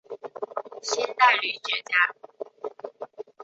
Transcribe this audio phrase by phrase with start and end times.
[0.81, 2.15] 清代理学家。